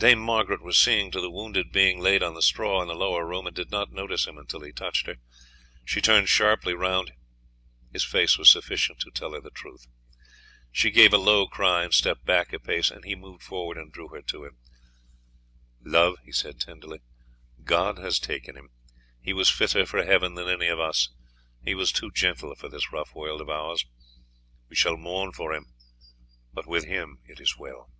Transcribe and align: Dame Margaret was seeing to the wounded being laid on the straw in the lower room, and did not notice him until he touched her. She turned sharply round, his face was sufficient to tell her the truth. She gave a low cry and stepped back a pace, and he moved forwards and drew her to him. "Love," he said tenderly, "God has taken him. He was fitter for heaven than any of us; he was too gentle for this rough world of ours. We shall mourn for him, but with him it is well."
Dame 0.00 0.20
Margaret 0.20 0.62
was 0.62 0.78
seeing 0.78 1.10
to 1.10 1.20
the 1.20 1.28
wounded 1.28 1.72
being 1.72 1.98
laid 1.98 2.22
on 2.22 2.34
the 2.34 2.40
straw 2.40 2.80
in 2.80 2.86
the 2.86 2.94
lower 2.94 3.26
room, 3.26 3.48
and 3.48 3.56
did 3.56 3.72
not 3.72 3.90
notice 3.90 4.28
him 4.28 4.38
until 4.38 4.60
he 4.60 4.70
touched 4.70 5.06
her. 5.08 5.16
She 5.84 6.00
turned 6.00 6.28
sharply 6.28 6.72
round, 6.72 7.14
his 7.92 8.04
face 8.04 8.38
was 8.38 8.48
sufficient 8.48 9.00
to 9.00 9.10
tell 9.10 9.32
her 9.32 9.40
the 9.40 9.50
truth. 9.50 9.88
She 10.70 10.92
gave 10.92 11.12
a 11.12 11.18
low 11.18 11.48
cry 11.48 11.82
and 11.82 11.92
stepped 11.92 12.24
back 12.24 12.52
a 12.52 12.60
pace, 12.60 12.92
and 12.92 13.04
he 13.04 13.16
moved 13.16 13.42
forwards 13.42 13.78
and 13.80 13.90
drew 13.92 14.06
her 14.10 14.22
to 14.22 14.44
him. 14.44 14.58
"Love," 15.80 16.14
he 16.24 16.30
said 16.30 16.60
tenderly, 16.60 17.00
"God 17.64 17.98
has 17.98 18.20
taken 18.20 18.56
him. 18.56 18.70
He 19.20 19.32
was 19.32 19.50
fitter 19.50 19.84
for 19.84 20.04
heaven 20.04 20.34
than 20.36 20.48
any 20.48 20.68
of 20.68 20.78
us; 20.78 21.08
he 21.64 21.74
was 21.74 21.90
too 21.90 22.12
gentle 22.12 22.54
for 22.54 22.68
this 22.68 22.92
rough 22.92 23.16
world 23.16 23.40
of 23.40 23.48
ours. 23.50 23.84
We 24.68 24.76
shall 24.76 24.96
mourn 24.96 25.32
for 25.32 25.52
him, 25.52 25.74
but 26.52 26.68
with 26.68 26.84
him 26.84 27.18
it 27.24 27.40
is 27.40 27.56
well." 27.56 27.90